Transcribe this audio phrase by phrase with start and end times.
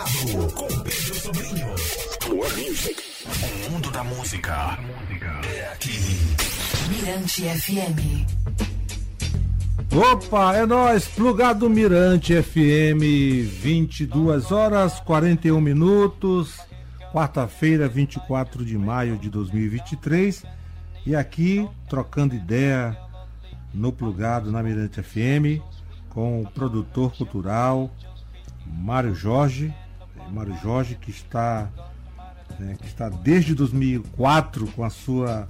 [0.00, 1.66] Com Pedro Sobrinho.
[2.26, 4.78] O mundo da música
[5.54, 6.00] é aqui.
[6.88, 8.26] Mirante FM.
[9.94, 13.02] Opa, é nós, Plugado Mirante FM,
[13.60, 16.58] 22 horas 41 minutos,
[17.12, 20.46] quarta-feira, 24 de maio de 2023.
[21.04, 22.96] E aqui, trocando ideia
[23.74, 25.60] no Plugado na Mirante FM,
[26.08, 27.90] com o produtor cultural
[28.66, 29.74] Mário Jorge,
[30.32, 31.68] Mário Jorge que está,
[32.58, 35.48] né, que está desde 2004 com a sua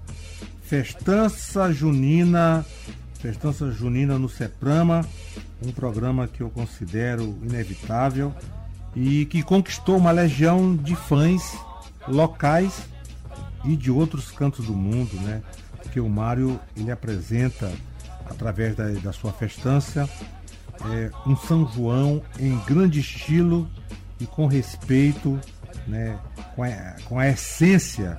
[0.62, 2.64] festança junina,
[3.18, 5.04] festança junina no Seprama,
[5.64, 8.32] um programa que eu considero inevitável
[8.94, 11.58] e que conquistou uma legião de fãs
[12.08, 12.82] locais
[13.64, 15.42] e de outros cantos do mundo, né?
[15.82, 17.70] Porque o Mário ele apresenta
[18.26, 20.08] através da, da sua festança
[20.92, 23.68] é, um São João em grande estilo
[24.20, 25.38] e com respeito,
[25.86, 26.18] né,
[26.54, 28.18] com, a, com a essência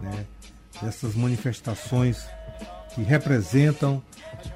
[0.00, 0.26] né,
[0.82, 2.26] dessas manifestações
[2.94, 4.02] que representam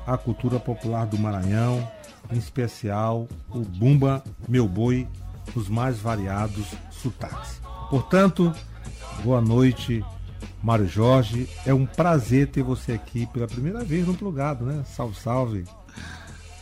[0.06, 1.90] a cultura popular do Maranhão,
[2.30, 5.08] em especial o Bumba Meu Boi,
[5.54, 7.60] os mais variados sotaques.
[7.90, 8.52] Portanto,
[9.22, 10.04] boa noite,
[10.62, 11.48] Mário Jorge.
[11.66, 14.82] É um prazer ter você aqui pela primeira vez no Plugado, né?
[14.86, 15.64] Salve, salve.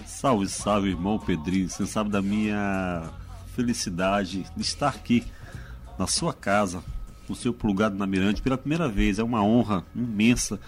[0.06, 1.68] Salve, salve, irmão Pedrinho.
[1.68, 3.10] Você sabe da minha
[3.50, 5.24] felicidade de estar aqui
[5.98, 6.82] na sua casa,
[7.28, 9.18] no seu plugado na Mirante, pela primeira vez.
[9.18, 10.58] É uma honra imensa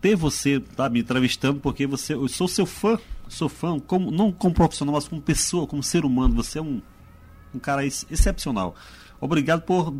[0.00, 4.30] ter você tá, me entrevistando, porque você, eu sou seu fã, sou fã, como, não
[4.30, 6.34] como profissional, mas como pessoa, como ser humano.
[6.34, 6.82] Você é um,
[7.54, 8.74] um cara ex excepcional.
[9.20, 9.94] Obrigado por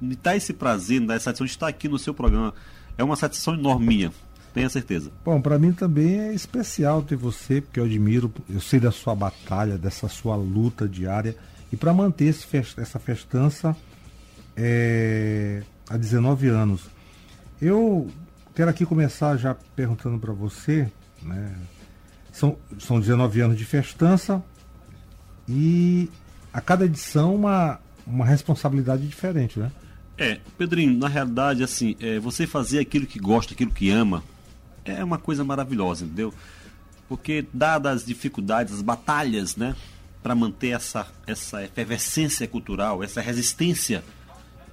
[0.00, 2.52] me dar esse prazer, me dar essa satisfação de estar aqui no seu programa.
[2.98, 4.12] É uma satisfação enorme minha
[4.58, 5.12] tenha certeza.
[5.24, 9.14] Bom, para mim também é especial ter você, porque eu admiro, eu sei da sua
[9.14, 11.36] batalha, dessa sua luta diária.
[11.72, 13.76] E para manter fest, essa festança
[14.56, 16.82] é, há 19 anos.
[17.62, 18.08] Eu
[18.52, 20.90] quero aqui começar já perguntando para você,
[21.22, 21.54] né?
[22.32, 24.42] São, são 19 anos de festança
[25.48, 26.10] e
[26.52, 29.70] a cada edição uma, uma responsabilidade diferente, né?
[30.16, 34.24] É, Pedrinho, na realidade, assim, é, você fazer aquilo que gosta, aquilo que ama,
[34.92, 36.32] é uma coisa maravilhosa, entendeu?
[37.08, 39.74] Porque, dadas as dificuldades, as batalhas, né,
[40.22, 44.04] para manter essa, essa efervescência cultural, essa resistência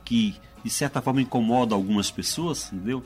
[0.03, 3.03] que, de certa forma, incomoda algumas pessoas, entendeu?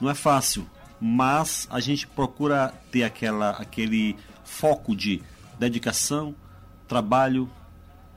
[0.00, 0.66] Não é fácil,
[1.00, 5.20] mas a gente procura ter aquela, aquele foco de
[5.58, 6.34] dedicação,
[6.88, 7.50] trabalho,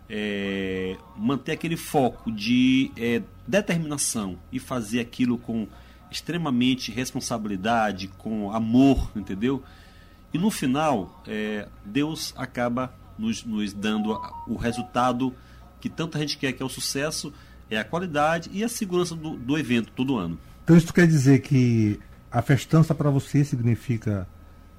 [0.09, 5.67] é, manter aquele foco de é, determinação e fazer aquilo com
[6.11, 9.63] extremamente responsabilidade, com amor, entendeu?
[10.33, 15.33] E no final, é, Deus acaba nos, nos dando o resultado
[15.79, 17.33] que tanta gente quer, que é o sucesso,
[17.69, 20.37] é a qualidade e a segurança do, do evento todo ano.
[20.63, 21.99] Então isso quer dizer que
[22.31, 24.27] a festança para você significa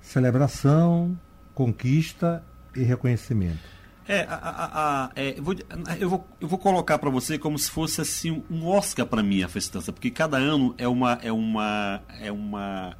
[0.00, 1.18] celebração,
[1.54, 2.42] conquista
[2.74, 3.77] e reconhecimento.
[4.08, 5.54] É, a, a, a, é eu, vou,
[6.00, 9.42] eu, vou, eu vou colocar para você como se fosse assim um Oscar para mim
[9.42, 12.96] a festança, porque cada ano é uma é uma é uma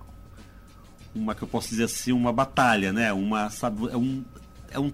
[1.14, 3.10] uma que eu posso dizer assim uma batalha, né?
[3.10, 4.22] Uma sabe, é um
[4.70, 4.92] é um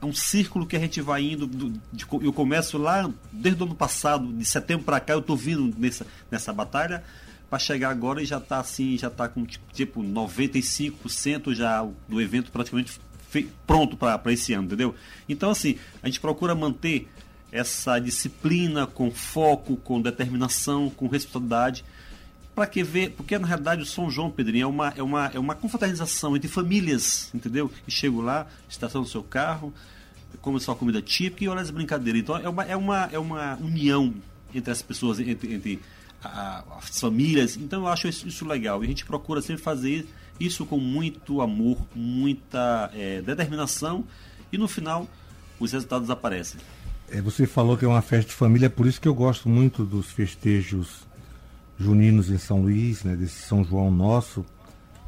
[0.00, 1.46] é um círculo que a gente vai indo.
[1.46, 5.36] Do, de, eu começo lá desde o ano passado, de setembro para cá, eu estou
[5.36, 7.04] vindo nessa, nessa batalha
[7.50, 12.18] para chegar agora e já está assim, já está com tipo, tipo 95% já do
[12.18, 12.98] evento praticamente
[13.66, 14.94] pronto para esse ano, entendeu?
[15.28, 17.08] Então, assim, a gente procura manter
[17.52, 21.84] essa disciplina com foco, com determinação, com responsabilidade,
[22.54, 25.38] para que ver, porque na realidade o São João, Pedrinho, é uma, é uma, é
[25.38, 27.70] uma confraternização entre famílias, entendeu?
[27.86, 29.72] E chego lá, estação no seu carro,
[30.40, 32.20] come sua comida típica e olha as brincadeiras.
[32.20, 34.14] Então é uma, é uma, é uma união
[34.54, 35.80] entre as pessoas, entre, entre
[36.22, 37.56] a, as famílias.
[37.56, 38.82] Então eu acho isso, isso legal.
[38.82, 40.06] E a gente procura sempre fazer
[40.40, 44.04] isso com muito amor, muita é, determinação
[44.50, 45.06] e no final
[45.60, 46.58] os resultados aparecem.
[47.10, 49.48] É, você falou que é uma festa de família, é por isso que eu gosto
[49.48, 51.06] muito dos festejos
[51.78, 54.44] juninos em São Luís, né, desse São João nosso,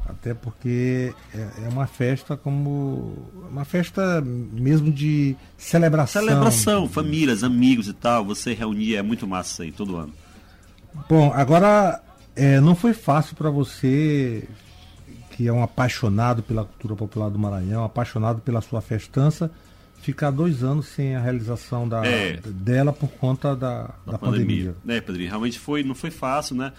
[0.05, 6.21] até porque é, é uma festa como uma festa mesmo de celebração.
[6.21, 10.13] Celebração, famílias, amigos e tal, você reunir é muito massa aí todo ano.
[11.09, 12.01] Bom, agora
[12.35, 14.47] é, não foi fácil para você
[15.43, 19.51] que é um apaixonado pela cultura popular do Maranhão, apaixonado pela sua festança,
[20.01, 24.71] ficar dois anos sem a realização da, é, dela por conta da, da, da pandemia.
[24.71, 24.97] pandemia.
[24.97, 26.71] É, Pedrinho, realmente foi, não foi fácil, né?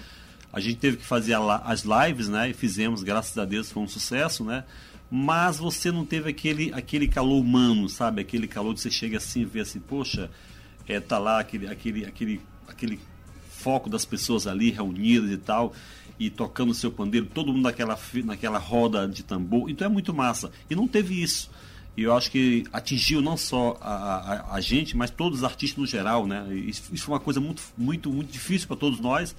[0.50, 2.48] A gente teve que fazer a, as lives, né?
[2.48, 4.64] E fizemos, graças a Deus, foi um sucesso, né?
[5.10, 8.22] mas você não teve aquele, aquele calor humano, sabe?
[8.22, 10.30] Aquele calor que você chega assim e vê assim, poxa,
[10.88, 12.98] é, tá lá aquele, aquele, aquele, aquele
[13.50, 15.74] foco das pessoas ali reunidas e tal,
[16.18, 19.68] e tocando o seu pandeiro, todo mundo naquela, naquela roda de tambor.
[19.68, 20.50] Então é muito massa.
[20.70, 21.50] E não teve isso.
[21.96, 25.78] E eu acho que atingiu não só a, a, a gente, mas todos os artistas
[25.78, 26.46] no geral, né?
[26.54, 29.34] Isso, isso foi uma coisa muito, muito, muito difícil para todos nós.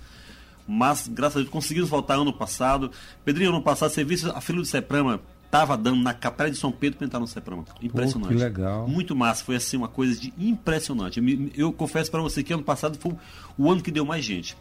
[0.67, 2.89] Mas, graças a Deus, conseguimos voltar ano passado.
[3.23, 6.97] Pedrinho, ano passado, serviço, a filha do Seprama estava dando na Capela de São Pedro
[6.97, 7.65] para entrar no Seprama.
[7.81, 8.29] Impressionante.
[8.29, 8.87] Pô, que legal.
[8.87, 9.43] Muito massa.
[9.43, 11.19] Foi assim uma coisa de impressionante.
[11.19, 13.13] Eu, eu confesso para você que ano passado foi
[13.57, 14.57] o ano que deu mais gente.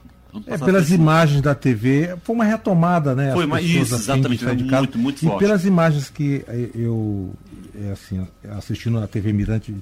[0.46, 3.32] É, pelas imagens da TV, foi uma retomada, né?
[3.32, 5.36] Foi, mas isso, exatamente, foi muito, muito forte.
[5.36, 7.32] E pelas imagens que eh, eu,
[7.80, 9.74] é assim, assistindo na TV Mirante,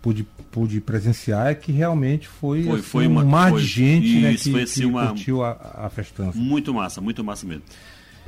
[0.00, 3.66] pude, pude presenciar, é que realmente foi, foi, assim, foi uma, um mar foi, de
[3.66, 6.36] gente isso, né, que, foi assim que uma, curtiu a, a festança.
[6.36, 7.62] Muito massa, muito massa mesmo.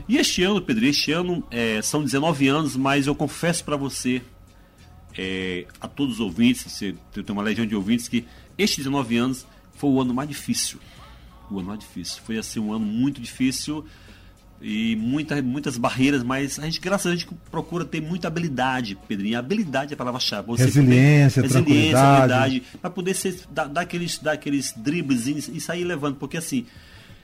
[0.08, 4.22] E este ano, Pedro, este ano é, são 19 anos, mas eu confesso para você,
[5.18, 8.24] é, a todos os ouvintes, você tem uma legião de ouvintes, que
[8.56, 10.78] estes 19 anos foi o ano mais difícil
[11.54, 12.22] o ano mais difícil.
[12.24, 13.84] Foi assim um ano muito difícil
[14.60, 18.28] e muita, muitas barreiras, mas a gente, graças a Deus, a gente procura ter muita
[18.28, 19.38] habilidade, Pedrinho.
[19.38, 20.54] Habilidade é a palavra-chave.
[20.56, 22.62] Resiliência, poder, resiliência, habilidade.
[22.80, 26.16] para poder ser, dar, dar, aqueles, dar aqueles dribles e sair levando.
[26.16, 26.64] Porque assim,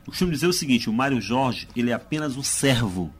[0.01, 3.11] eu costumo dizer o seguinte, o Mário Jorge, ele é apenas um servo.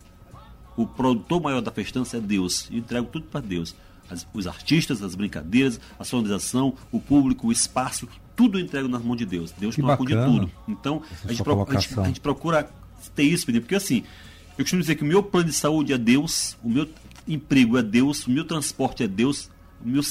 [0.77, 2.69] O produtor maior da festança é Deus.
[2.71, 3.75] Eu entrego tudo para Deus.
[4.11, 9.17] As, os artistas, as brincadeiras, a sonorização, o público, o espaço, tudo entrego nas mãos
[9.17, 9.53] de Deus.
[9.53, 10.51] Deus que toma conta de tudo.
[10.69, 12.71] Então, a gente, procura, a, gente, a gente, procura
[13.15, 14.03] ter isso, porque assim,
[14.59, 16.89] eu costumo dizer que o meu plano de saúde é Deus, o meu
[17.27, 19.51] emprego é Deus, o meu transporte é Deus,
[19.83, 20.03] meu,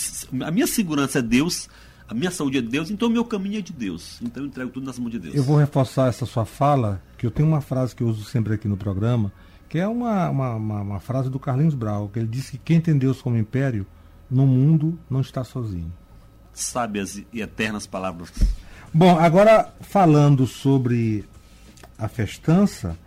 [0.46, 1.70] a minha segurança é Deus,
[2.08, 4.20] a minha saúde é Deus, então o meu caminho é de Deus.
[4.22, 5.36] Então eu entrego tudo nas mãos de Deus.
[5.36, 8.54] Eu vou reforçar essa sua fala, que eu tenho uma frase que eu uso sempre
[8.54, 9.32] aqui no programa,
[9.68, 12.82] que é uma, uma, uma, uma frase do Carlinhos Brau, que ele disse que quem
[12.82, 13.86] tem Deus como império,
[14.30, 15.92] no mundo não está sozinho
[16.62, 18.32] sábias e eternas palavras.
[18.94, 21.26] Bom, agora falando sobre
[21.98, 22.98] a festança,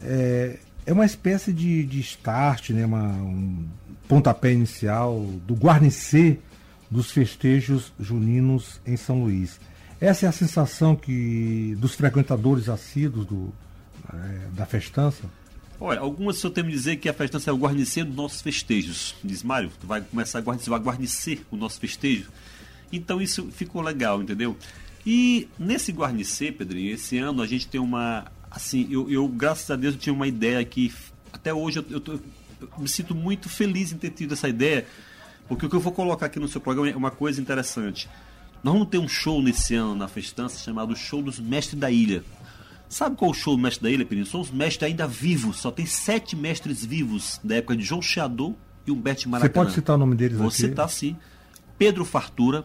[0.00, 3.66] é, é uma espécie de, de start, né, uma, um
[4.06, 6.40] pontapé inicial do guarnecer
[6.90, 9.60] dos festejos juninos em São Luís.
[10.00, 13.52] Essa é a sensação que dos frequentadores assíduos do,
[14.12, 15.24] é, da festança?
[15.80, 19.14] Olha, algumas eu tenho me dizer que a festança é o guarnecer dos nossos festejos.
[19.22, 22.30] Diz, Mário, tu vai começar a guarnecer, vai guarnecer o nosso festejo.
[22.92, 24.56] Então isso ficou legal, entendeu?
[25.06, 28.26] E nesse guarnecer, Pedrinho, esse ano a gente tem uma.
[28.50, 30.92] Assim, eu, eu graças a Deus eu tinha uma ideia que
[31.32, 32.20] até hoje eu, eu, tô, eu,
[32.78, 34.86] me sinto muito feliz em ter tido essa ideia,
[35.46, 38.08] porque o que eu vou colocar aqui no seu programa é uma coisa interessante.
[38.62, 42.24] Nós vamos ter um show nesse ano na festança chamado Show dos Mestres da Ilha.
[42.88, 44.26] Sabe qual é o show do Mestre da Ilha, Pedrinho?
[44.26, 48.54] São os mestres ainda vivos, só tem sete mestres vivos da época de João Cheador
[48.86, 49.52] e Humberto Maracanã.
[49.52, 50.60] Você pode citar o nome deles Vou aqui?
[50.62, 51.16] Vou citar sim.
[51.76, 52.64] Pedro Fartura,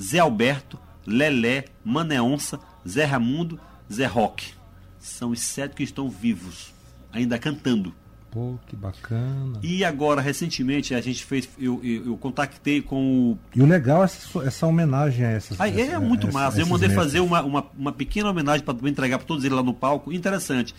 [0.00, 3.58] Zé Alberto, Lelé, Mané Onça, Zé Ramundo,
[3.92, 4.52] Zé Roque.
[4.98, 6.72] São os sete que estão vivos,
[7.12, 7.94] ainda cantando.
[8.30, 9.58] Pô, que bacana.
[9.62, 11.48] E agora, recentemente, a gente fez.
[11.58, 13.38] Eu, eu, eu contactei com o.
[13.54, 16.60] E o legal é essa, essa homenagem a essas ah, É muito massa.
[16.60, 17.06] Eu mandei mestres.
[17.06, 20.12] fazer uma, uma, uma, pequena homenagem para entregar para todos eles lá no palco.
[20.12, 20.74] Interessante.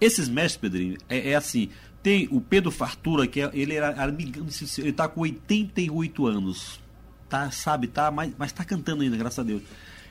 [0.00, 1.70] Esses mestres, Pedrinho, é, é assim.
[2.02, 6.81] Tem o Pedro Fartura, que é, ele era, ele está com 88 anos
[7.32, 9.62] tá, sabe, tá, mas, mas tá cantando ainda, graças a Deus.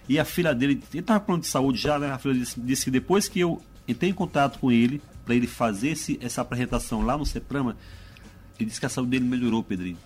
[0.09, 2.09] E a filha dele, ele tava falando de saúde já, né?
[2.09, 5.45] A filha disse, disse que depois que eu entrei em contato com ele, para ele
[5.45, 7.77] fazer esse, essa apresentação lá no Seprama,
[8.59, 9.97] ele disse que a saúde dele melhorou, Pedrinho.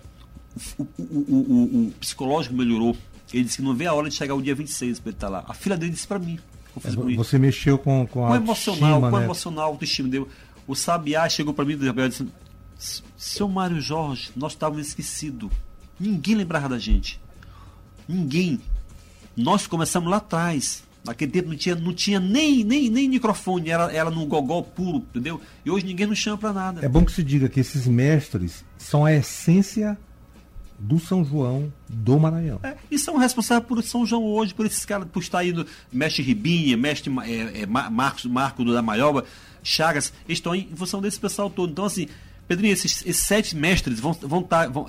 [0.78, 2.94] O, o, o, o, psicológico melhorou.
[3.32, 5.26] Ele disse que não vê a hora de chegar o dia 26 para ele estar
[5.26, 5.44] tá lá.
[5.48, 6.38] A filha dele disse para mim.
[7.16, 9.10] Você mexeu com, com, com a emocional, né?
[9.10, 10.26] com a emocional, autoestima dele.
[10.66, 12.26] O Sabiá chegou para mim e disse:
[13.16, 15.50] Seu Mário Jorge, nós estávamos esquecidos
[15.98, 17.20] Ninguém lembrava da gente.
[18.08, 18.60] Ninguém.
[19.36, 20.84] Nós começamos lá atrás.
[21.04, 24.98] Naquele tempo não tinha, não tinha nem, nem, nem microfone, era, era no gogó puro,
[24.98, 25.40] entendeu?
[25.64, 26.84] E hoje ninguém nos chama para nada.
[26.84, 29.96] É bom que se diga que esses mestres são a essência
[30.78, 32.58] do São João do Maranhão.
[32.62, 36.22] É, e são responsáveis por São João hoje, por esses caras, por estar indo, mestre
[36.22, 39.24] Ribinha, mestre é, é, Marcos, Marco da Maioba,
[39.62, 41.70] Chagas, estão em função desse pessoal todo.
[41.70, 42.08] Então, assim,
[42.46, 44.26] Pedrinho, esses, esses, sete mestres vão estar.
[44.26, 44.86] Vão tá, vão,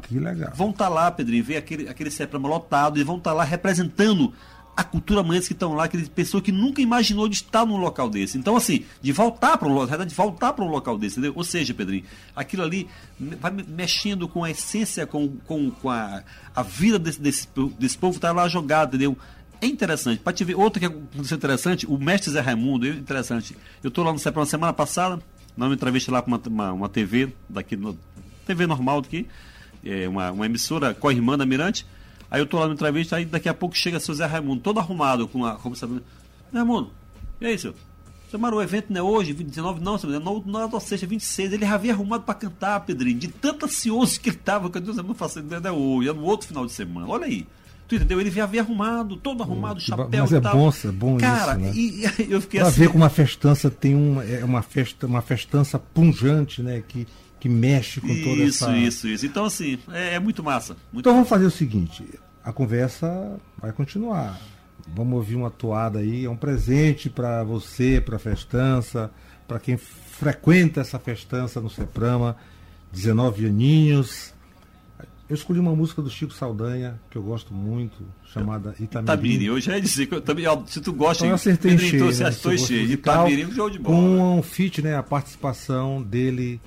[0.00, 0.52] que legal.
[0.54, 3.44] vão estar tá lá, Pedrinho, ver aquele, aquele Seprama lotado, e vão estar tá lá
[3.44, 4.32] representando
[4.76, 8.08] a cultura manhã que estão lá, aquele pessoa que nunca imaginou de estar num local
[8.08, 8.38] desse.
[8.38, 11.32] Então, assim, de voltar para um de voltar para um local desse, entendeu?
[11.36, 12.04] Ou seja, Pedrinho,
[12.34, 12.88] aquilo ali
[13.18, 16.22] vai mexendo com a essência, com, com, com a,
[16.54, 19.18] a vida desse, desse, desse povo está lá jogado, entendeu?
[19.60, 20.20] É interessante.
[20.20, 20.98] Para te ver, outra que é
[21.34, 23.54] interessante, o mestre Zé Raimundo, é interessante.
[23.82, 25.22] Eu estou lá no CEPRAM semana passada,
[25.66, 27.98] numa entrevista lá para uma, uma, uma TV daqui, no,
[28.46, 29.26] TV normal daqui,
[29.84, 31.86] é, uma, uma emissora co-irmã da Mirante.
[32.30, 34.78] Aí eu tô lá na entrevista, aí daqui a pouco chega seu Zé Raimundo, todo
[34.78, 35.56] arrumado, com a.
[35.56, 35.94] Como sabe,
[36.52, 36.90] Zé Raimundo,
[37.40, 37.58] e aí?
[37.58, 37.74] Seu
[38.38, 41.52] Maro, o evento não é hoje, 19, não, seu, não, não é da sexta, 26.
[41.52, 44.82] Ele já havia arrumado para cantar, Pedrinho, de tanto ansioso que ele tava, que eu
[44.82, 47.08] disse, não faço ideia, é hoje, é no outro final de semana.
[47.08, 47.44] Olha aí.
[47.90, 48.20] Tu entendeu?
[48.20, 50.56] Ele havia arrumado, todo arrumado, chapéu Mas e é tal.
[50.56, 51.72] bom, é bom Cara, isso, né?
[51.74, 52.82] e, e eu fiquei Pra assim.
[52.82, 56.84] ver como uma festança tem uma, é uma, festa, uma festança punjante, né?
[56.86, 57.04] Que,
[57.40, 58.76] que mexe com toda Isso, essa.
[58.76, 59.26] isso, isso.
[59.26, 60.76] Então, assim, é, é muito massa.
[60.92, 62.04] Muito Então vamos fazer o seguinte:
[62.44, 64.38] a conversa vai continuar.
[64.94, 69.10] Vamos ouvir uma toada aí, é um presente para você, para a festança,
[69.48, 72.36] para quem frequenta essa festança no Seprama,
[72.92, 74.32] 19 aninhos.
[75.30, 78.02] Eu escolhi uma música do Chico Saldanha, que eu gosto muito,
[78.34, 79.04] chamada Itamirim.
[79.04, 81.76] Itabiri, eu já ia dizer que eu também, se tu gosta, Então eu acertei em
[81.76, 82.82] Pedrinho, cheio, então você né, acertou cheio.
[82.82, 83.96] musical, Itabiri, show de bola.
[83.96, 86.60] Com um feat, né, a participação dele,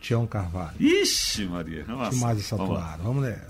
[0.00, 0.76] Tião Carvalho.
[0.80, 1.84] Ixi, Maria.
[1.86, 2.10] Nossa.
[2.12, 2.80] Que mais essa Vamos?
[3.02, 3.44] Vamos nessa.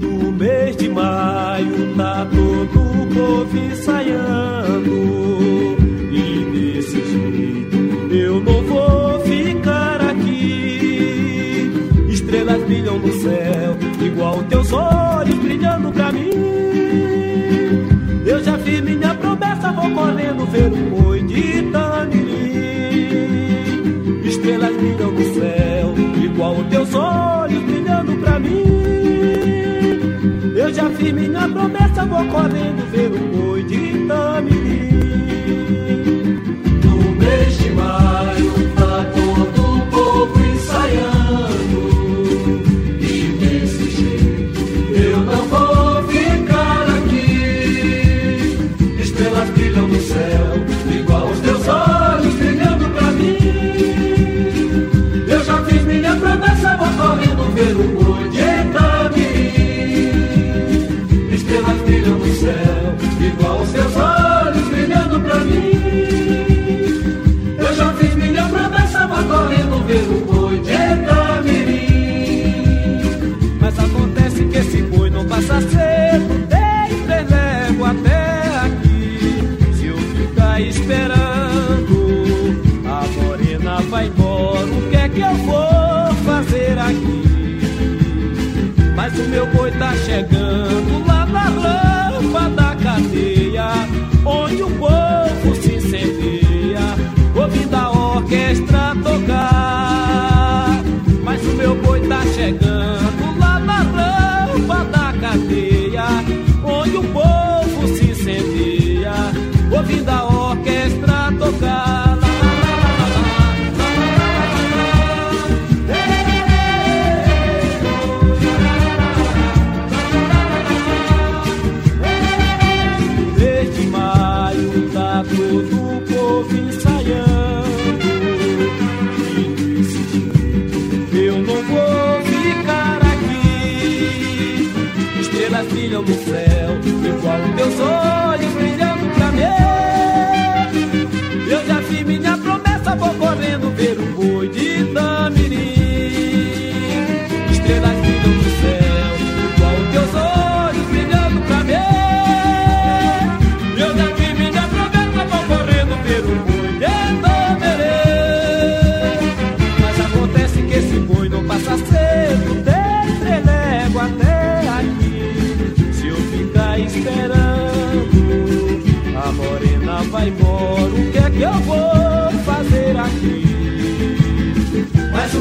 [0.00, 4.96] No mês de maio tá todo o povo ensaiando
[12.66, 16.30] brilham no céu, igual teus olhos brilhando pra mim.
[18.26, 22.26] Eu já fiz minha promessa, vou correndo ver o boi de Itamirim
[24.24, 28.64] Estrelas brilham no céu, igual teus olhos brilhando pra mim.
[30.56, 34.96] Eu já fiz minha promessa, vou correndo ver o boi de Itamirim.
[36.82, 38.25] No mês de maio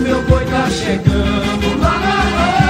[0.06, 1.80] meu boi tá chegando.
[1.80, 2.65] Lá na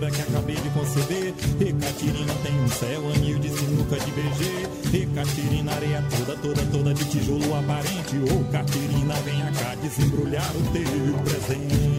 [0.00, 1.34] que acabei de conceber.
[1.60, 5.02] Ecatirina tem um céu, anil de sinuca de BG.
[5.02, 8.16] Ecatirina, areia toda, toda, toda de tijolo aparente.
[8.16, 11.93] Ô, oh, Catirina, vem cá desembrulhar o teu presente.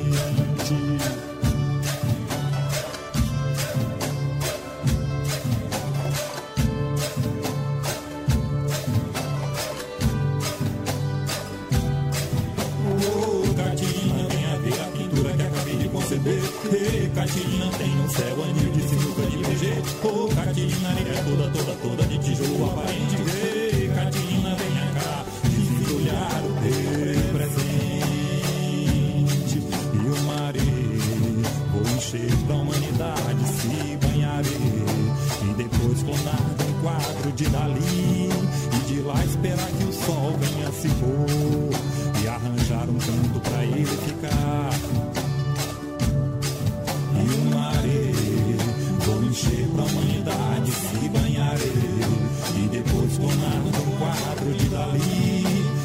[49.36, 55.44] enxergo a humanidade se banhar eu E depois tornar um quadro de Dali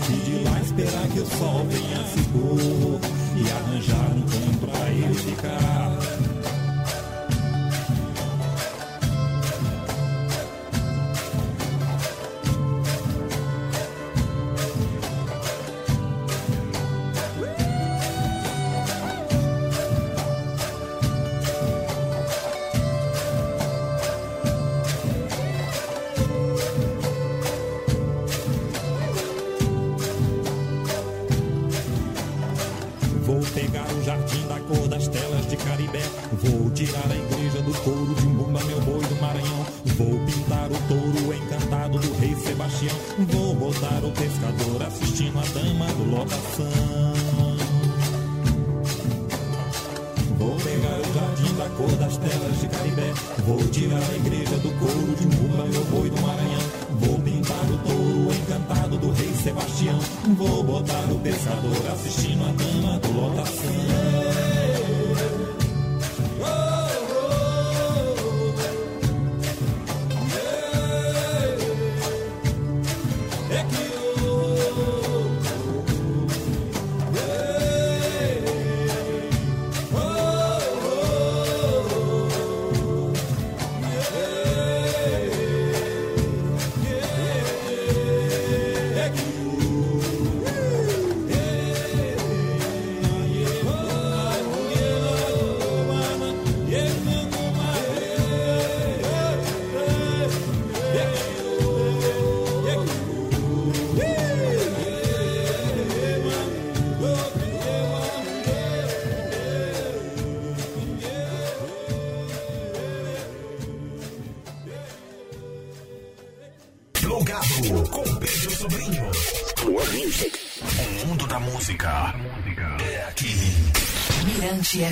[0.09, 3.01] E de lá esperar que o sol venha se pôr
[3.37, 5.80] E arranjar um canto pra ele ficar.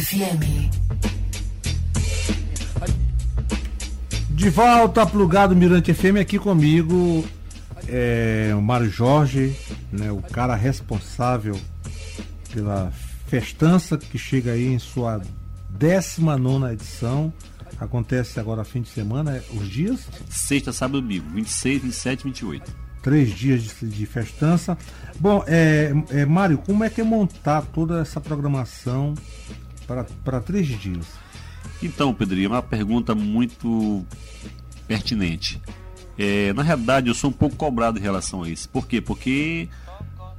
[0.09, 0.71] FM.
[4.31, 7.23] De volta, plugado Mirante FM aqui comigo.
[7.87, 9.55] É, o Mário Jorge,
[9.93, 11.61] né, o cara responsável
[12.53, 12.91] pela
[13.27, 15.21] festança que chega aí em sua
[15.71, 17.31] 19 edição.
[17.79, 20.09] Acontece agora fim de semana, é, os dias?
[20.31, 22.77] Sexta, sábado e domingo, 26, 27 e 28.
[23.03, 24.77] Três dias de, de festança.
[25.21, 29.15] Bom, é, é, Mário, como é que é montar toda essa programação
[30.25, 31.07] para três dias?
[31.83, 34.05] Então, Pedrinho, é uma pergunta muito
[34.87, 35.61] pertinente.
[36.19, 38.69] É, na realidade, eu sou um pouco cobrado em relação a isso.
[38.69, 39.01] Por quê?
[39.01, 39.69] Porque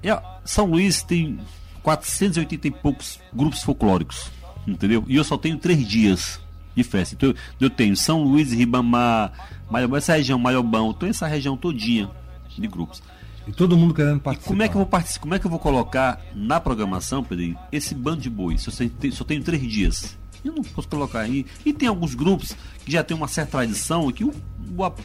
[0.03, 1.39] é, São Luís tem
[1.81, 4.29] 480 e poucos grupos folclóricos,
[4.67, 5.03] entendeu?
[5.07, 6.39] E eu só tenho três dias
[6.75, 7.15] de festa.
[7.15, 9.31] Então, eu tenho São Luís, Ribamar,
[9.69, 12.09] Maiobão, essa região, Maiobão, estou essa região todinha
[12.57, 13.01] de grupos.
[13.47, 14.47] E todo mundo querendo participar.
[14.47, 15.21] E como é que eu vou participar?
[15.21, 18.57] Como é que eu vou colocar na programação, Pedro, esse bando de boi?
[18.57, 20.17] Se eu só tenho três dias.
[20.45, 21.45] Eu não posso colocar aí.
[21.65, 24.33] E tem alguns grupos que já tem uma certa tradição que o,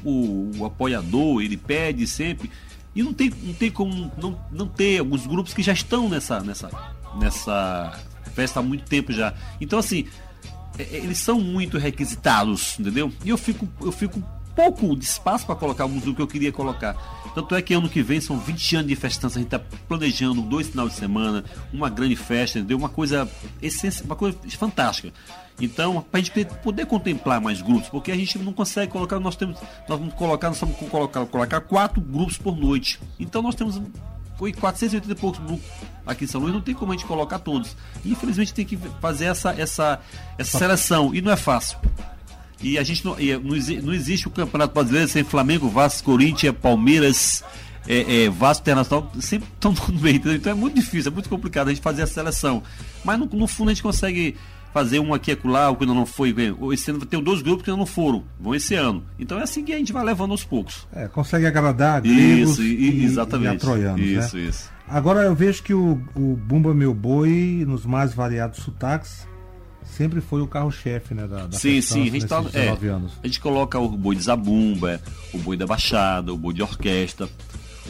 [0.05, 2.51] o- o apoiador ele pede sempre.
[2.95, 6.39] E não tem, não tem como não, não ter alguns grupos que já estão nessa,
[6.41, 6.71] nessa,
[7.19, 7.99] nessa
[8.35, 9.35] festa há muito tempo já.
[9.61, 10.07] Então assim,
[10.79, 13.13] é, é, eles são muito requisitados, entendeu?
[13.25, 14.23] E eu fico, eu fico
[14.55, 16.97] pouco de espaço para colocar alguns do que eu queria colocar.
[17.35, 20.41] Tanto é que ano que vem são 20 anos de festança, a gente está planejando
[20.41, 22.79] dois finais de semana, uma grande festa, entendeu?
[22.79, 23.29] Uma coisa
[23.61, 25.13] essencial, uma coisa fantástica.
[25.61, 29.37] Então, para a gente poder contemplar mais grupos, porque a gente não consegue colocar, nós
[29.37, 33.01] temos, nós vamos colocar, nós vamos colocar, colocar quatro grupos por noite.
[33.19, 33.81] Então nós temos
[34.37, 35.65] foi 480 e poucos grupos
[36.07, 37.77] aqui em São Luís, não tem como a gente colocar todos.
[38.05, 40.01] Infelizmente tem que fazer essa, essa,
[40.37, 41.79] essa seleção, e não é fácil.
[42.65, 47.45] E a gente não, não, não existe o Campeonato Brasileiro sem Flamengo, Vasco, Corinthians, Palmeiras,
[47.87, 50.37] é, é, Vasco Internacional, sempre estão no meio, entendeu?
[50.37, 52.63] Então é muito difícil, é muito complicado a gente fazer a seleção.
[53.05, 54.35] Mas no, no fundo a gente consegue
[54.73, 56.35] fazer um aqui e acolá, o que ainda não foi.
[56.73, 59.05] Esse ano tem dois grupos que ainda não foram, vão esse ano.
[59.19, 60.89] Então é assim que a gente vai levando aos poucos.
[60.93, 63.53] É, consegue agradar gregos Isso, e- exatamente.
[63.53, 64.43] e a troianos, isso, né?
[64.43, 64.71] isso.
[64.89, 69.27] Agora eu vejo que o, o Bumba Meu Boi, nos mais variados sotaques,
[69.85, 71.27] sempre foi o carro-chefe, né?
[71.27, 73.13] Da, da Sim, sim, a gente, tá, é, 19 anos.
[73.23, 75.01] a gente coloca o boi de zabumba,
[75.33, 77.29] o boi da baixada, o boi de orquestra,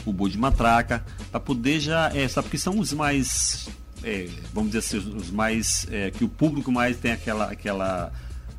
[0.05, 3.69] o boi de matraca, para poder já, é, sabe, porque são os mais,
[4.03, 8.13] é, vamos dizer assim, os, os mais, é, que o público mais tem aquela, aquela,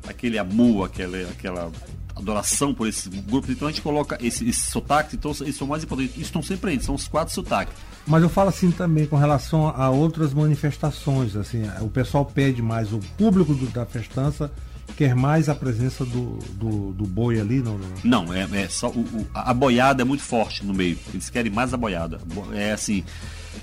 [0.08, 1.70] aquele amor, aquela, aquela
[2.14, 5.84] adoração por esses grupos, então a gente coloca esses esse sotaques, então eles são mais
[5.84, 7.74] importantes, eles estão sempre aí, são os quatro sotaques.
[8.06, 12.92] Mas eu falo assim também com relação a outras manifestações, assim, o pessoal pede mais,
[12.92, 14.50] o público do- da festança
[14.96, 19.00] quer mais a presença do, do, do boi ali, não, não- é, é só o,
[19.00, 20.98] o- a boiada é muito forte no meio.
[21.12, 22.20] Eles querem mais a boiada.
[22.26, 23.04] Bo- É assim.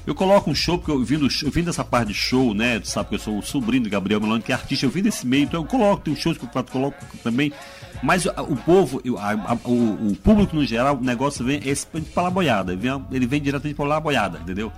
[0.06, 2.54] Eu coloco um show, porque eu vim, do, show- eu vim dessa parte de show,
[2.54, 2.80] né?
[2.80, 5.02] Tu sabe que eu sou o sobrinho do Gabriel Melano, que é artista, eu vim
[5.02, 7.54] desse meio, então eu coloco, tem shows que eu coloco também.
[8.02, 12.30] Mas o povo, a- a- o, o público no geral, o negócio vem esse pela
[12.30, 12.74] boiada.
[12.74, 14.72] Ele vem, ele vem diretamente pela boiada, entendeu?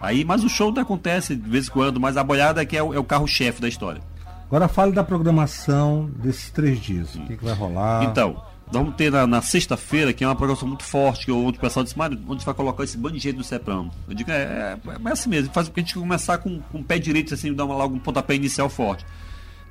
[0.00, 2.82] Aí, mas o show acontece de vez em quando, mas a boiada é que é
[2.82, 4.00] o, é o carro-chefe da história.
[4.46, 7.14] Agora fale da programação desses três dias.
[7.14, 8.04] O que, que vai rolar?
[8.04, 11.60] Então, vamos ter na, na sexta-feira, que é uma programação muito forte, que onde o
[11.60, 13.90] pessoal disse, Mário, onde vai colocar esse bando de gente do Ceprano?
[14.08, 14.78] Eu digo, é, é,
[15.08, 17.64] é assim mesmo, faz porque a gente começar com, com o pé direito, assim, dar
[17.64, 19.04] uma, logo um pontapé inicial forte.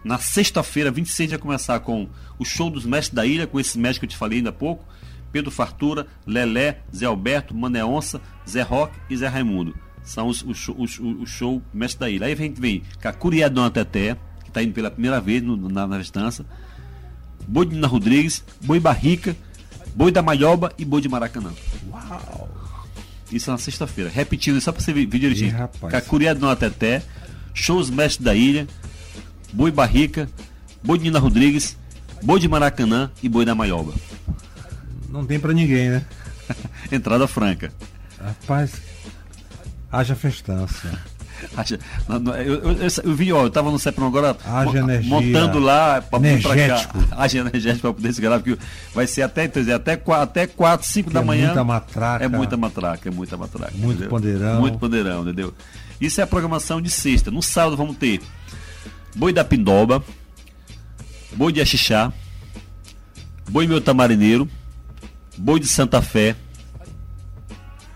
[0.03, 2.07] Na sexta-feira, 26, vai começar com
[2.37, 4.53] o show dos mestres da ilha, com esse mestre que eu te falei ainda há
[4.53, 4.83] pouco,
[5.31, 9.73] Pedro Fartura, Lelé, Zé Alberto, Mané Onça, Zé Roque e Zé Raimundo.
[10.03, 12.27] São os, os, show- os, o show mestre da ilha.
[12.27, 14.15] Aí vem Cacuriá Dona Teté,
[14.55, 16.45] está indo pela primeira vez no- na, na festança,
[17.47, 19.35] Boi de Nina Rodrigues, Boi Barrica,
[19.93, 21.51] Boi da Maioba e Boi de Maracanã.
[21.91, 22.49] Uau!
[23.31, 24.09] Isso na sexta-feira.
[24.09, 25.53] Repetindo, só pra você ver ver direitinho.
[25.89, 27.03] Cacuriá do Noteté,
[27.53, 28.65] Shows Mestre da Ilha,
[29.51, 30.29] Boi Barrica,
[30.83, 31.75] Boi de Nina Rodrigues,
[32.23, 33.93] Boi de Maracanã e Boi da Maioba.
[35.09, 36.05] Não tem pra ninguém, né?
[36.91, 37.71] Entrada franca.
[38.23, 38.71] Rapaz,
[39.91, 40.99] haja festança.
[42.45, 44.37] Eu, eu, eu, eu vi, ó, eu tava no CEPROM agora
[44.77, 45.09] energia.
[45.09, 46.89] montando lá pra vir pra cá.
[47.11, 48.57] Haja energético pra poder se gravar, porque
[48.93, 51.45] vai ser até, dizer, até 4, até 4 5 da é manhã.
[51.47, 52.25] muita matraca.
[52.25, 53.71] É muita matraca, é muita matraca.
[53.75, 54.09] Muito entendeu?
[54.09, 54.59] pandeirão.
[54.59, 55.53] Muito pandeirão, entendeu?
[55.99, 57.31] Isso é a programação de sexta.
[57.31, 58.21] No sábado vamos ter
[59.15, 60.03] Boi da Pindoba,
[61.33, 62.11] Boi de Axixá,
[63.49, 64.47] Boi Meu Tamarineiro,
[65.37, 66.35] Boi de Santa Fé.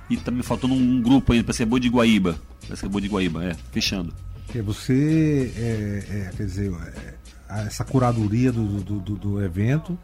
[0.09, 2.35] E tá me faltando um grupo ainda, para ser Boi de Guaíba.
[2.69, 4.13] Parece que é Boi de Guaíba, é, fechando.
[4.45, 7.13] Porque você, é, é, quer dizer, é,
[7.49, 9.97] a- essa curadoria do, do, do- do evento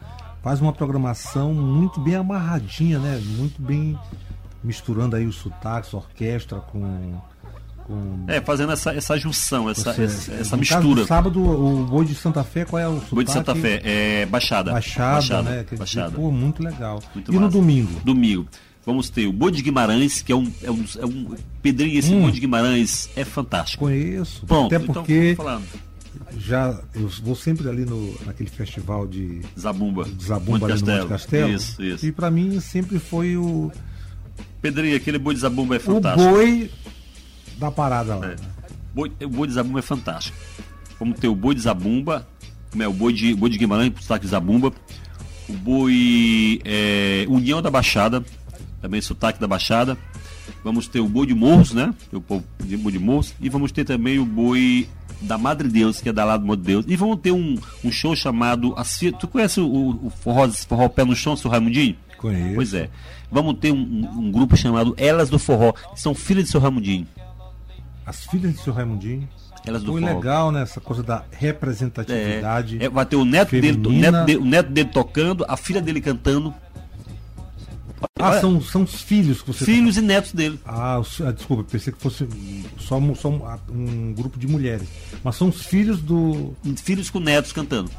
[0.43, 3.21] faz uma programação muito bem amarradinha, né?
[3.38, 3.97] Muito bem
[4.63, 7.19] misturando aí os sotaques, orquestra com.
[7.86, 11.01] com É, fazendo essa, essa junção, essa, você- essa, essa no caso mistura.
[11.01, 13.15] do sábado, o Boi de Santa Fé, qual é o sotaque?
[13.15, 14.71] Boi de Santa Fé, é Baixada.
[14.71, 15.56] Baixada, né?
[15.58, 16.12] Quer dizer, Baixada.
[16.15, 17.01] pô, muito legal.
[17.13, 17.54] Muito e no massa.
[17.54, 18.01] domingo?
[18.04, 18.47] Domingo.
[18.86, 22.13] Vamos ter o Boi de Guimarães, que é um, é um, é um pedrinho, esse
[22.13, 22.21] Hum.
[22.21, 23.86] Boi de Guimarães é fantástico.
[23.86, 24.45] Conheço.
[24.45, 25.63] Pronto, até então, porque falando.
[26.38, 30.06] já eu vou sempre ali no, naquele festival de, Zabumba.
[30.06, 31.50] de Zabumba ali no Monte Castelo.
[31.52, 32.06] Isso, isso.
[32.06, 33.71] E pra mim sempre foi o,
[34.62, 36.30] Pedrinho, aquele boi de Zabumba é o fantástico.
[36.30, 36.69] boi
[37.58, 38.28] da parada lá.
[38.32, 38.36] É.
[38.93, 40.38] Boi- o boi de Zabumba é fantástico.
[41.00, 42.28] Vamos ter o boi de Zabumba,
[42.71, 44.71] como é o boi de, boi de Guimarães, sotaque de Zabumba.
[45.50, 48.24] O boi é, União da Baixada,
[48.86, 49.98] também sotaque da Baixada.
[50.63, 51.91] Vamos ter o boi de Morros, né?
[52.13, 53.34] O povo de boi de Morros.
[53.41, 54.88] E vamos ter também o boi
[55.21, 56.86] da Madre Deus, que é da lá do Monte Deus.
[56.88, 58.76] E vamos ter um, um show chamado.
[58.78, 59.65] As Tu conhece o,
[60.06, 61.95] o forró, forró Pé no Chão, seu Raimundinho?
[62.17, 62.54] Conheço.
[62.56, 62.89] Pois é.
[63.32, 67.08] Vamos ter um, um- grupo chamado Elas do Forró, que são filhas de seu Ramundinho.
[68.06, 69.28] As filhas de seu Raimundinho.
[69.65, 70.15] Elas do Foi forró.
[70.15, 70.62] legal, né?
[70.62, 72.78] Essa coisa da representatividade.
[72.80, 75.82] É, vai ter o neto, dele, o, neto dele, o neto dele tocando, a filha
[75.82, 76.54] dele cantando.
[78.19, 80.60] Ah, são, são os filhos que você Filhos e netos dele.
[80.65, 82.27] Ah, ah, desculpa, pensei que fosse
[82.77, 84.88] só, um- só um, um grupo de mulheres.
[85.23, 86.53] Mas são os filhos do.
[86.77, 87.89] Filhos com netos cantando.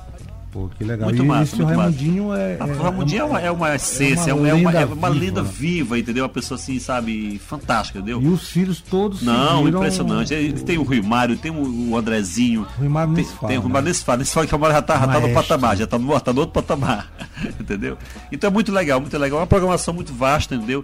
[0.56, 1.04] Pô, que legal.
[1.04, 1.90] Muito e massa, esse o muito massa.
[1.90, 2.56] Raimundinho é.
[2.58, 5.10] A Ramondinha é uma, é uma essência, é uma uma, é uma, lenda é uma
[5.10, 5.50] viva, lenda né?
[5.52, 6.24] viva, entendeu?
[6.24, 8.22] Uma pessoa assim, sabe, fantástica, entendeu?
[8.22, 9.20] E os filhos todos.
[9.20, 10.32] Não, impressionante.
[10.32, 12.62] Ele tem o Rui Mário, tem o o Andrezinho.
[12.62, 13.72] O Rui Mário tem, fala, tem o Rui né?
[13.74, 14.16] Mário nem se fala.
[14.16, 16.20] Nem se fala que o Mário já tá, já tá no patamar, já tá no,
[16.20, 17.12] tá no outro patamar.
[17.60, 17.98] entendeu?
[18.32, 19.38] Então é muito legal, muito legal.
[19.38, 20.82] É uma programação muito vasta, entendeu?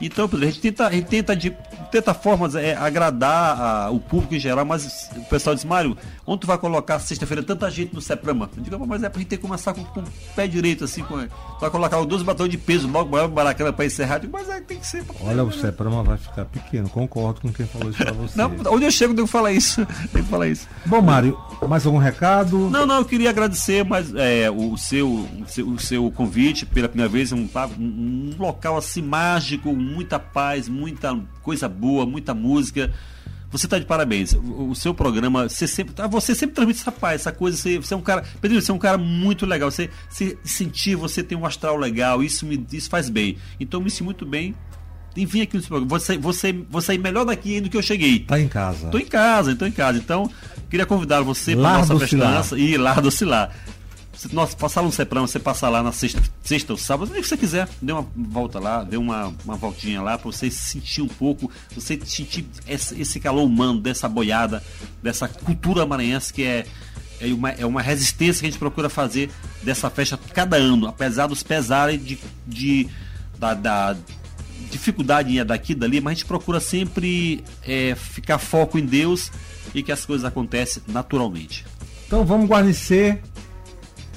[0.00, 1.50] Então, a gente tenta, a gente tenta de
[1.90, 6.40] tenta formas é, agradar a- o público em geral, mas o pessoal diz, Mário, onde
[6.42, 8.48] tu vai colocar sexta-feira tanta gente no Seprama?
[8.56, 10.04] Eu digo, mas é pra gente ter que começar com, com o
[10.36, 13.72] pé direito, assim, com, tu vai colocar os 12 batões de peso logo maior baracana
[13.72, 14.16] pra encerrar.
[14.16, 15.02] Eu digo, mas é, tem que ser.
[15.22, 16.88] Olha, o Seprama vai ficar pequeno.
[16.90, 18.36] Concordo com quem falou isso pra você.
[18.38, 19.86] Não, onde eu chego, eu devo falar isso.
[20.12, 20.68] Devo falar isso.
[20.86, 22.68] Bom, Mário, mais algum recado?
[22.70, 26.88] Não, não, eu queria agradecer mais é, o, seu, o, seu, o seu convite pela
[26.88, 32.92] primeira vez, um, um, um local assim mágico, muita paz, muita coisa boa, muita música.
[33.50, 34.34] Você está de parabéns.
[34.34, 37.56] O, o seu programa, você sempre, ah, você sempre transmite essa paz, essa coisa.
[37.56, 39.70] Você, você é um cara, Pedro, você é um cara muito legal.
[39.70, 42.22] Você, você sentir, você tem um astral legal.
[42.22, 43.38] Isso me, isso faz bem.
[43.58, 44.54] Então me sinto muito bem
[45.16, 45.98] em vir aqui no seu programa.
[45.98, 48.20] Você, você, você sair melhor daqui do que eu cheguei.
[48.20, 48.88] Tá em casa.
[48.88, 49.98] Tô em casa, tô em casa.
[49.98, 50.30] Então,
[50.70, 53.50] queria convidar você para nossa festança e lá do Cilar.
[54.32, 57.36] Nós passar no Seprão, você passar lá na sexta, sexta ou sábado, o que você
[57.36, 61.50] quiser, dê uma volta lá, dê uma, uma voltinha lá para você sentir um pouco,
[61.72, 64.62] você sentir esse, calor humano, dessa boiada,
[65.00, 66.66] dessa cultura maranhense que é,
[67.20, 69.30] é, uma, é uma resistência que a gente procura fazer
[69.62, 72.88] dessa festa cada ano, apesar dos pesares de, de,
[73.38, 73.96] da, da
[74.68, 79.30] dificuldade daqui dali, mas a gente procura sempre é, ficar foco em Deus
[79.74, 81.64] e que as coisas acontecem naturalmente.
[82.06, 83.22] Então vamos guarnecer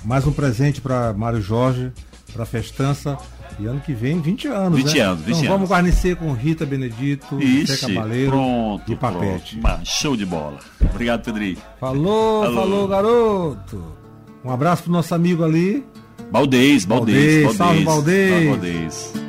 [0.03, 1.91] mais um presente para Mário Jorge,
[2.33, 3.17] para a festança.
[3.59, 4.77] E ano que vem, 20 anos.
[4.77, 5.01] 20 né?
[5.01, 9.57] anos, 20 então vamos guarnecer com Rita Benedito, Zé Ixi, Cabaleiro pronto, e Papete.
[9.57, 9.81] pronto.
[9.85, 10.57] Show de bola.
[10.79, 11.57] Obrigado, Pedrinho.
[11.79, 12.55] Falou, Falou.
[12.55, 13.83] falou, garoto.
[14.43, 15.85] Um abraço pro nosso amigo ali.
[16.31, 18.29] Baldez, Baldez, Baldez, salve, Baldez.
[18.29, 19.20] Salve, Baldez.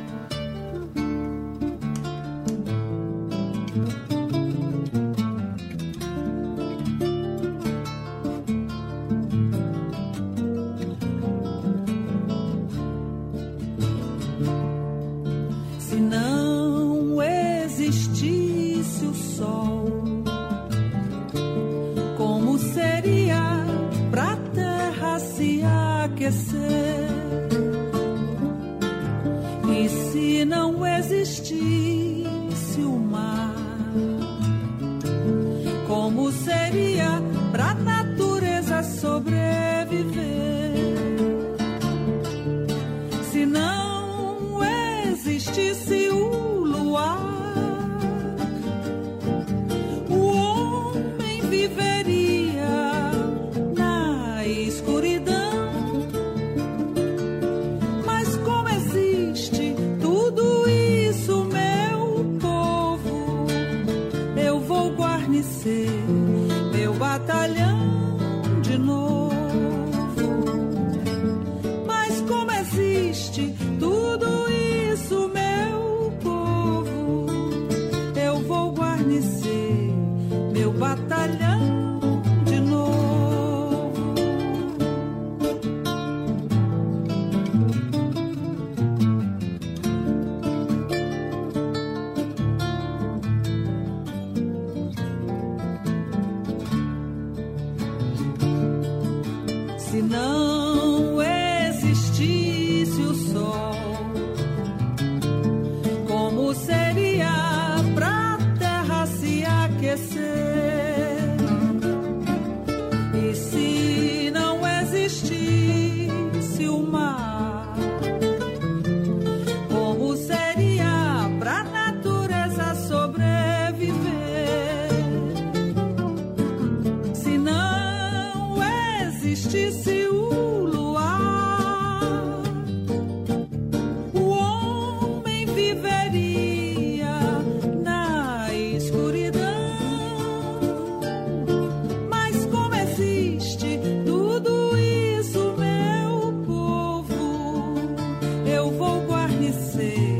[148.77, 150.17] Vou guarnecer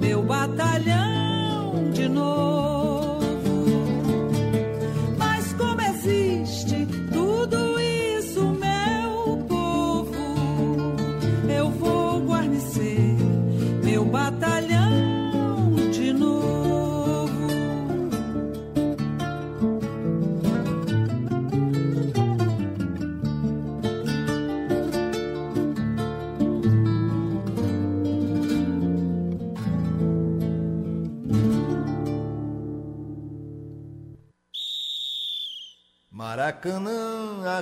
[0.00, 1.19] meu batalhão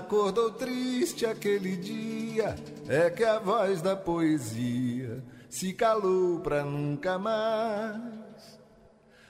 [0.08, 2.56] acordou triste aquele dia,
[2.88, 8.58] é que a voz da poesia se calou pra nunca mais.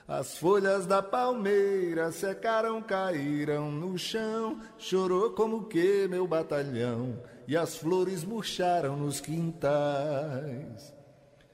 [0.07, 7.75] As folhas da palmeira secaram, caíram no chão, chorou como que meu batalhão, e as
[7.75, 10.93] flores murcharam nos quintais.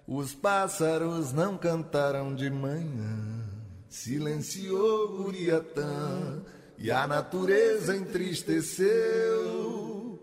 [0.08, 3.44] Os pássaros não cantaram de manhã,
[3.90, 6.44] silenciou Uriatã,
[6.78, 10.20] e a natureza entristeceu.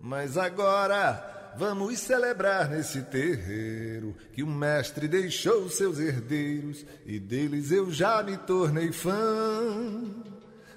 [0.00, 7.90] Mas agora Vamos celebrar nesse terreiro que o mestre deixou seus herdeiros e deles eu
[7.90, 10.04] já me tornei fã.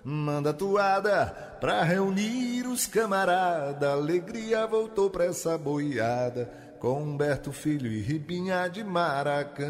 [0.02, 1.26] Manda toada
[1.60, 8.82] pra reunir os camarada, alegria voltou pra essa boiada com Humberto Filho e Ribinha de
[8.82, 9.68] Maracanã.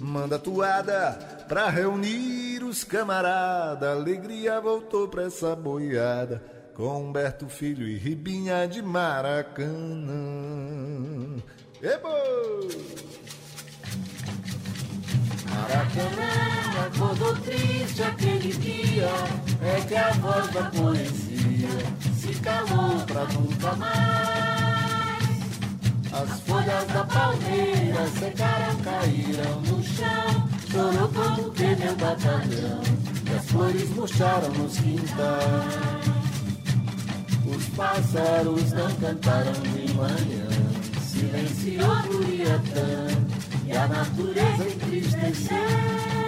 [0.00, 6.42] Manda toada pra reunir os camarada, alegria voltou pra essa boiada
[6.74, 9.70] com Humberto Filho e Ribinha de Maracanã.
[11.80, 12.08] Ebo!
[15.48, 19.08] Maracanã acordou triste aquele dia,
[19.62, 21.68] é que a voz da poesia
[22.12, 24.73] se calou pra nunca mais.
[26.14, 32.80] As folhas da palmeira secaram, caíram no chão, chorou como que meu batalhão,
[33.28, 36.04] e as flores murcharam nos quintais.
[37.44, 40.46] Os pássaros não cantaram de manhã,
[41.02, 43.08] silenciou Curiatã
[43.66, 46.23] e a natureza entristeceu.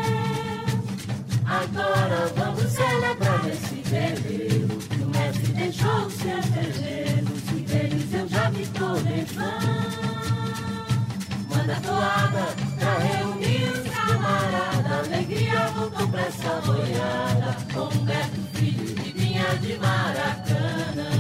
[11.77, 12.47] Manda toada
[12.79, 19.79] pra reunir os camaradas, alegria voltou pra essa boiada, com Beto Filho e Vinha de
[19.79, 21.17] Maracanã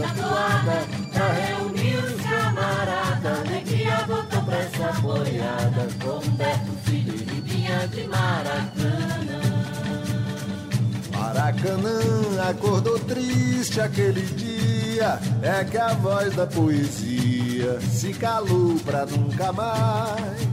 [0.00, 3.38] da toada pra reunir os camaradas.
[3.40, 9.40] Alegria voltou pra essa boiada com Beto Filho e Ribinha de Maracanã.
[11.12, 17.39] Maracanã acordou triste aquele dia, é que a voz da poesia
[17.80, 20.48] se calou pra nunca mais.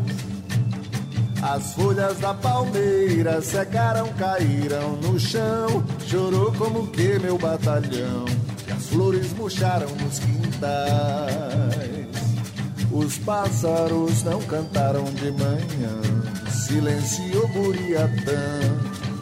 [1.42, 8.26] As folhas da palmeira secaram, caíram no chão, chorou como que meu batalhão
[8.88, 11.28] flores murcharam nos quintais.
[12.92, 16.02] Os pássaros não cantaram de manhã,
[16.50, 18.60] silenciou Buriatã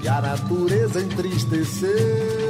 [0.01, 2.44] e a natureza entristeceu.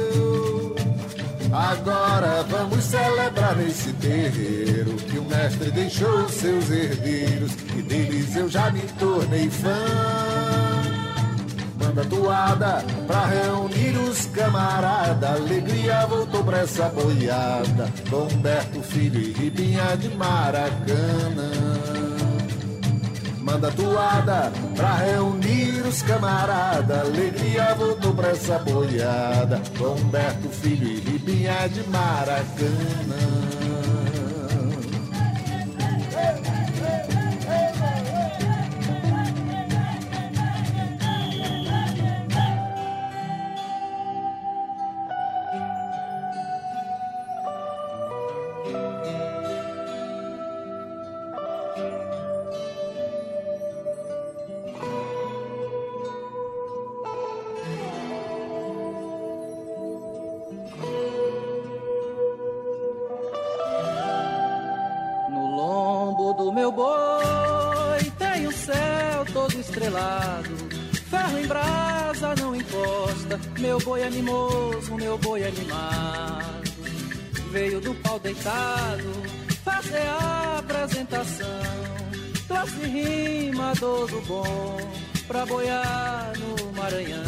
[1.56, 8.70] Agora vamos celebrar nesse terreiro que o mestre deixou seus herdeiros e deles eu já
[8.70, 10.86] me tornei fã
[11.94, 15.30] da toada pra reunir os camarada.
[15.30, 21.75] Alegria voltou pra essa boiada, com Humberto Filho e Ribinha de Maracanã.
[23.46, 27.02] Manda toada pra reunir os camarada.
[27.02, 33.45] Alegria voltou pra essa boiada, Humberto Filho e Ribinha de Maracanã.
[77.56, 79.10] Veio do pau deitado
[79.64, 81.62] fazer a apresentação.
[82.46, 84.76] Trouxe rima do bom
[85.26, 87.24] pra boiar no Maranhão.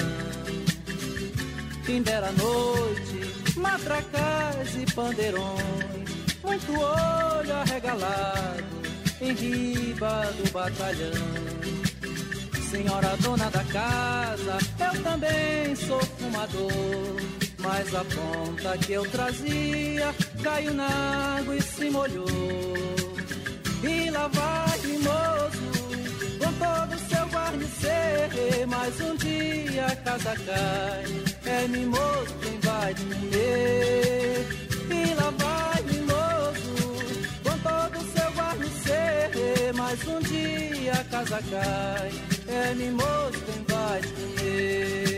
[1.82, 6.10] Fim dera noite, matracais e pandeirões
[6.44, 8.64] Muito olho arregalado
[9.22, 11.28] em riba do batalhão.
[12.70, 17.47] Senhora dona da casa, eu também sou fumador.
[17.58, 22.26] Mas a ponta que eu trazia caiu na água e se molhou.
[23.82, 25.62] E lá vai mimoso,
[26.38, 28.66] com todo o seu guarnecer.
[28.66, 34.46] Mas um dia a casa cai, é mimoso quem vai comer.
[34.90, 36.74] E lá vai mimoso,
[37.42, 39.74] com todo o seu guarnecer.
[39.74, 45.17] Mas um dia a casa cai é mimoso quem vai te comer.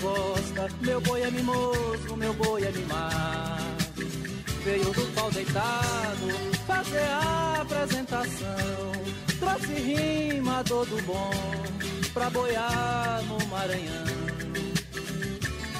[0.00, 0.68] Encosta.
[0.80, 3.60] Meu boi é mimoso, meu boi é mimado.
[4.64, 6.28] Veio do pau deitado
[6.66, 8.92] fazer a apresentação.
[9.38, 11.30] Trouxe rima todo bom
[12.12, 14.10] pra boiar no Maranhão.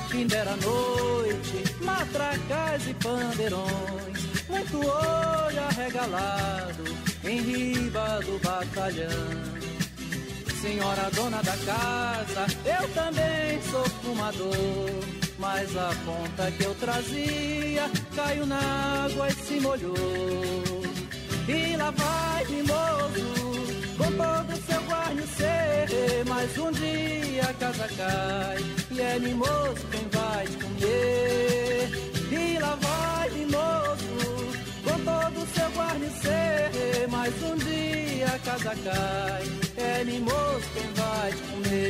[0.08, 4.48] Fim dera noite, matracas e pandeirões.
[4.48, 6.84] Muito olho arregalado
[7.24, 9.59] em riba do batalhão.
[10.60, 14.90] Senhora dona da casa, eu também sou fumador.
[15.38, 19.94] Mas a ponta que eu trazia caiu na água e se molhou.
[21.48, 26.24] E lá vai mimoso, com todo seu guarnecer.
[26.28, 28.58] Mas um dia a casa cai,
[28.90, 31.49] e é mimoso quem vai te comer.
[35.80, 37.08] Guarnecer.
[37.10, 39.44] Mas um dia a casa cai,
[39.76, 41.89] é mimoso quem vai te comer.